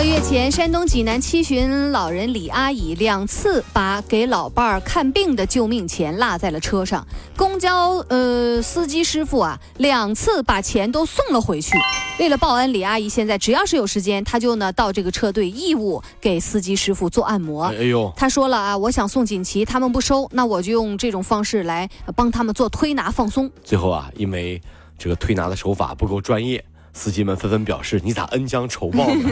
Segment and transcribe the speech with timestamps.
[0.00, 11.76] 半个月前，山东济南七旬老人李阿姨两次把给老伴儿看病的救命钱落在了车上，公交呃司机师傅啊两次把钱都送了回去。
[12.18, 17.64] 为了报恩，李阿姨现在只要是有时间，她就呢到这个车队义务给司机师傅做按摩。
[17.64, 23.50] 哎呦，她说了啊，我想送锦旗，他们不收，那我就用这种方式来帮他们做推拿放松。
[23.62, 24.62] 最后啊，因为
[24.96, 26.64] 这个推拿的手法不够专业，
[27.00, 29.30] 司机们纷纷表示：“你咋恩将仇报呢？”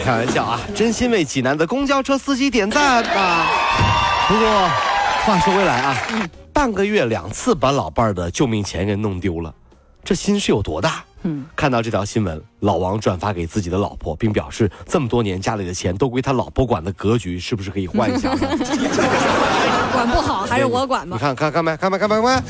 [0.02, 3.46] 开玩笑啊，真心为济南的公交车司机点赞啊！
[4.26, 4.48] 不过
[5.26, 5.94] 话说回来啊，
[6.50, 9.52] 半个月两次把老伴儿的救命钱给弄丢了，
[10.02, 11.04] 这心是有多大？
[11.24, 18.48] 嗯，看到这条新闻，老王转发给自己的老婆，并表示这么多年家里的钱都归他老婆管的格局，是不是可以换一下呢？
[19.92, 21.20] 管不好还是我管吧你。
[21.20, 22.42] 看看看没看没看没看没，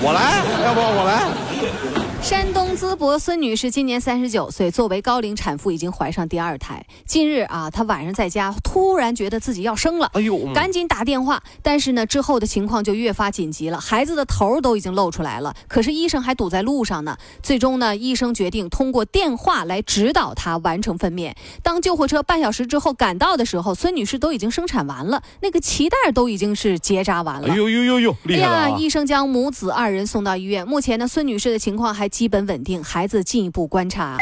[0.00, 2.03] 我来，要不我来。
[2.24, 6.82] 山东淄博孙女士今年三十九岁，作为高龄产妇，已经怀上第二胎。
[7.04, 11.42] 近日啊，她晚上在家突然觉得自己要生了，哎呦，赶紧打电话。
[11.60, 17.14] 但是呢，之后的情况就越发紧急了，孩子的头都已经露出来了，可是医生还堵在路上呢。
[17.42, 21.34] 最终呢，医生决定通过电话来指导她完成分娩。
[21.62, 27.48] 当救护车半小时之后赶到的时候，孙女士都已经生产完了，那个脐带都已经是结扎完了。
[27.52, 28.78] 哎呦呦呦呦，厉害了、啊！
[28.78, 30.66] 医生将母子二人送到医院。
[30.66, 34.16] 目前呢，孙女士的情况还基本稳定，孩子进一步观察。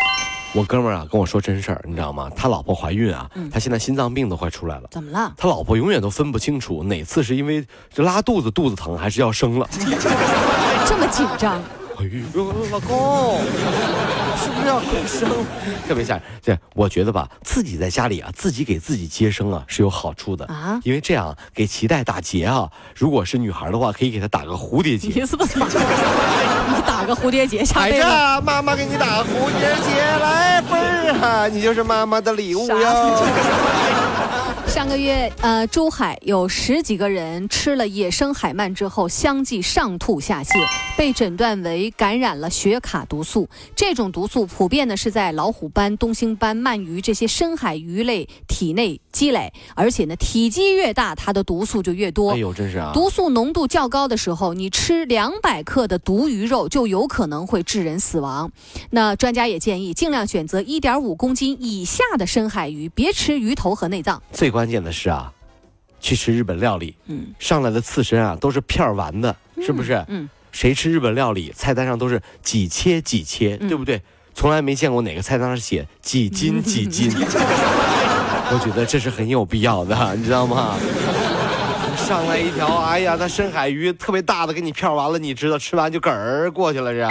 [0.55, 2.31] 我哥们儿啊跟我说真事儿，你知道吗？
[2.35, 4.89] 他老婆怀孕啊，他现在心脏病都快出来了。
[4.91, 5.35] 怎么了？
[5.37, 9.69] 他老婆永远都分不清楚哪次是因为这拉肚子肚子疼，还是要生了。
[10.89, 11.61] 这么紧张？
[12.71, 13.39] 老公，
[14.37, 15.29] 是不是要快生？
[15.87, 16.23] 特别吓人。
[16.43, 25.09] 这我觉得吧，自己在家里啊，自己给自己接生啊是有好处的啊因为这样给脐带打结啊，如果是女孩的话，可以给她打个蝴蝶结。
[25.09, 25.59] 你是不是？
[25.59, 25.65] 你
[26.87, 28.05] 打个蝴蝶结下孩辈子。
[28.05, 28.11] 子，
[28.45, 33.72] 妈妈给你打个蝴蝶结，来贝儿啊，你就是妈妈的礼物傻哟。
[34.73, 40.67] 上个月，呃，珠海有十几个人吃了野生海鳗之后，相继上吐下泻，
[40.97, 43.47] 被诊断为感染了血卡毒素。
[43.77, 52.31] 这种毒素普遍呢是在老虎斑、东星斑、鳗鱼这些深海鱼类体内积累，而且呢体积越大，它的毒素就越多。
[52.31, 52.93] 哎呦，真是啊！
[52.95, 58.51] 毒素浓度较高的时候，你吃两百克的毒鱼肉就有可能会致人死亡。
[58.89, 64.23] 那专家也建议尽量选择一点五公斤以下的深海鱼，别吃鱼头和内脏。
[64.33, 65.33] 最关键的是啊，
[66.01, 69.35] 去吃日本料理，嗯上来的刺身啊都是片儿完的，
[69.65, 70.05] 是不是？
[70.09, 74.01] 嗯，谁吃日本料理，菜单上都是几切几切，嗯对不对？
[74.35, 77.11] 从来没见过哪个菜单上写几斤 几斤。
[78.55, 80.75] 我觉得这是很有必要的， 你知道吗？
[81.97, 87.07] 上来一条，哎呀，那深海鱼特别大的，给你片儿完了，你知道，吃完就嗝儿过去了，这。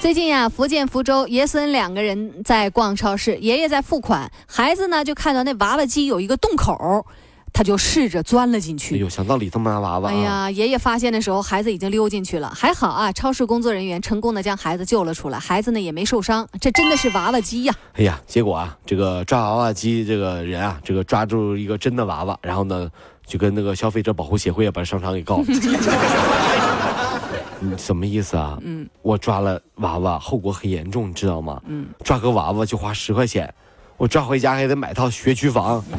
[0.00, 7.04] 最近呀、福建福州爷孙两个人在逛超市，爷爷在付款，孩子呢就看到那娃娃机有一个洞口，
[7.52, 8.98] 他就试着钻了进哎去。
[8.98, 22.90] 呦，想到里头拿娃娃、啊，哎呀，爷爷发现的时候，孩子已经溜进去了，还好啊，超市工作人员成功的将孩子救了出来，孩子呢也没受伤，这真的是娃娃机呀、哎呀，结果啊，这个抓娃娃机这个人啊，这个抓住一个真的娃娃，然后呢，
[23.26, 25.44] 就跟那个消费者保护协会啊把商场给告了。
[27.60, 28.58] 你什么意思啊？
[28.62, 31.60] 嗯，我抓了娃娃，后果很严重，你知道吗？
[31.66, 33.52] 嗯，抓个娃娃就花十块钱，
[33.96, 35.84] 我抓回家还得买套学区房。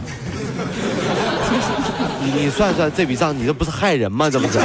[2.24, 4.30] 你你算算这笔账，你这不是害人吗？
[4.30, 4.60] 这不是？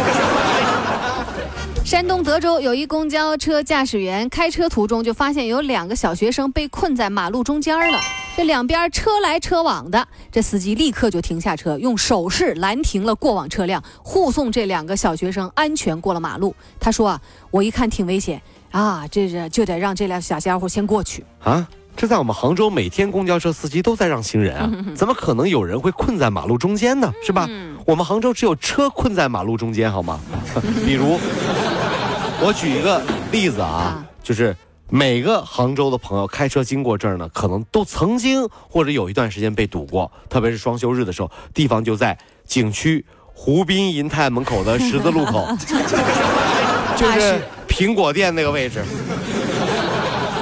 [1.84, 8.00] 山东德州有一公交车驾驶员开车途中就发现有两个小学生被困在马路中间了，
[8.36, 16.54] 这两边车来车往的，这司机立刻就停下车，用手势拦停了过往车辆，护送这两个小学生安全过了马路。
[16.78, 18.38] 他说啊，我一看挺危险
[18.72, 21.24] 啊，这是就得让这俩小家伙先过去。
[21.42, 21.66] 啊，
[21.96, 27.10] 这在我们杭州，每天公交车司机都在让行人啊， 怎么可能有人会困在马路中间呢？
[27.24, 27.48] 是吧？
[27.86, 30.20] 我们杭州只有车困在马路中间，好吗？
[30.84, 31.18] 比如，
[32.42, 34.54] 我举一个例子啊啊，就是
[34.88, 43.04] 每个杭州的朋友开车经过这儿呢，可能都曾经或者有一段时间被堵过，特别是双休日的时候，地方就在景区
[43.34, 45.48] 湖滨银泰门口的十字路口，
[46.96, 48.84] 就是苹果店那个位置。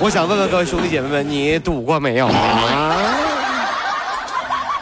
[0.00, 2.96] 我想问问各位兄弟姐妹们，你堵过没有啊？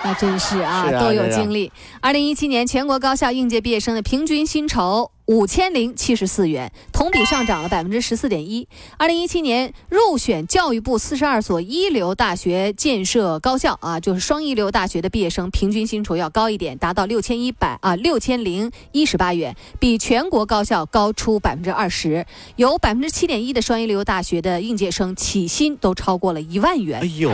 [0.05, 1.71] 那真是啊，是啊都有经历。
[2.01, 8.69] 二零一七年全国高校应届毕业生的平均薪酬五千零七十四元，同比上涨了百分之十四点一。
[8.99, 22.27] 二零一七年入选教育部四十二所一流大学建设高校啊，就是双一流大学的毕业生平均薪酬要高一点，达到六千一百啊六千零一十八元，比全国高校高出百分之二十。
[22.57, 27.07] 有百分之七点一的双一流大学的应届生起薪都超过了一万元哎。
[27.07, 27.31] 呦，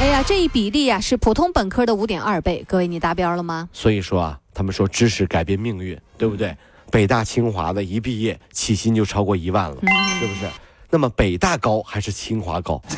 [0.00, 2.64] 哎呀，这一比例啊是普通本科的五点二倍。
[2.66, 3.68] 各位，你达标了吗？
[3.70, 6.56] 所以说啊，他们说知识改变命运，对不对？
[6.94, 9.76] 北大清华的一毕业起薪就超过一万了，
[10.20, 10.48] 是不是？
[10.90, 12.80] 那么北大高还是清华高？
[12.86, 12.94] 不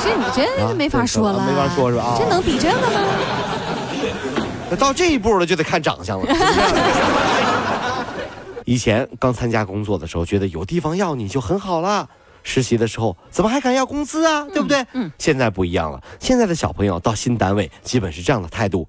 [0.00, 3.00] 是你这啊没法说了，没法说是吧啊这能比这个吗？
[4.68, 6.60] 那到这一步了，就得看长相了，是不是？
[8.66, 12.08] 以前刚参加工作的时候，觉得有地方要你就很好了。
[12.42, 14.44] 实习的时候怎么还敢要工资啊？
[14.52, 14.84] 对不对？
[14.94, 18.88] 嗯现在不一样了，现在的小朋友到新单位基本是这样的态度：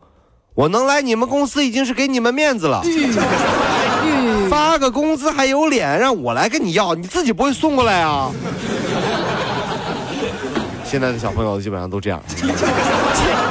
[0.55, 2.81] 我能来你们公司已经是给你们面子了，
[4.53, 8.29] 发个工资还有脸让我来跟你要，你自己不会送过来啊？
[10.85, 12.21] 现在的小朋友基本上都这样。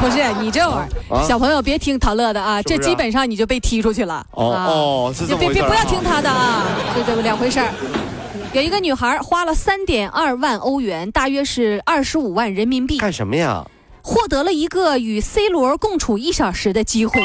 [0.01, 4.25] 不是你这玩意儿，啊小朋友别听陶乐的啊，是是啊这基本上你就被踢出去了。
[4.31, 6.63] 哦啊哦是这么别别不要听他的啊，
[6.95, 7.67] 这这两回事儿。
[8.53, 13.67] 有一个女孩花了三点二万欧元，大约是二十五万人民币，干什么呀？
[14.03, 17.21] 获得了一个与 C 罗共处一小时的机会。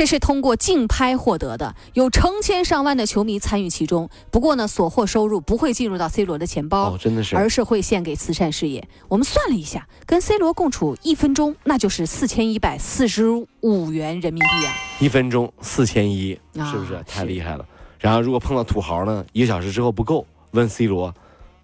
[0.00, 4.08] 这是通过竞拍获得的，有成千上万的球迷参与其中。
[4.30, 7.36] 不过呢，所获收入不会进入到 C 罗的钱包，哦，真的是。
[7.36, 8.88] 而是会献给慈善事业。
[9.08, 13.28] 我们算了一下，跟 C 罗共处一分钟，那就是四千一百四十
[13.60, 14.72] 五元人民币啊！
[15.00, 17.66] 一分钟四千一，啊是不是是太厉害了？
[17.98, 21.14] 然后如果碰到土豪呢，一个小时之后不够，问 C 罗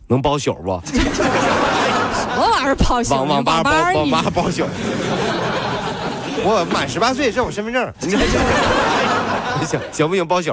[0.09, 0.79] 能包宿不？
[0.85, 0.99] 什
[2.37, 3.15] 么玩意儿包宿？
[3.15, 4.63] 网网吧包儿网吧包宿。
[6.45, 8.11] 我满十八岁，这我身份证，你
[9.67, 10.27] 行行不行？
[10.27, 10.53] 包宿。